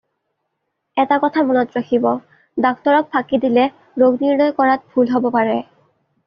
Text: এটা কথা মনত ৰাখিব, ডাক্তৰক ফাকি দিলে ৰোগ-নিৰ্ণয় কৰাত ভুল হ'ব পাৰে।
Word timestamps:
এটা 1.01 1.17
কথা 1.25 1.43
মনত 1.49 1.77
ৰাখিব, 1.79 2.07
ডাক্তৰক 2.67 3.11
ফাকি 3.17 3.41
দিলে 3.45 3.67
ৰোগ-নিৰ্ণয় 3.67 4.57
কৰাত 4.63 4.97
ভুল 4.97 5.13
হ'ব 5.17 5.31
পাৰে। 5.39 5.61